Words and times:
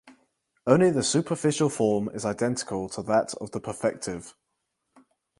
Only 0.65 0.89
the 0.89 1.03
superficial 1.03 1.69
form 1.69 2.09
is 2.11 2.25
identical 2.25 2.89
to 2.89 3.03
that 3.03 3.35
of 3.35 3.51
the 3.51 3.61
perfective. 3.61 4.33